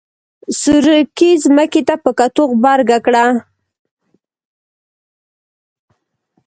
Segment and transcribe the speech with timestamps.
[0.61, 3.25] سورکي ځمکې ته په کتو غبرګه کړه.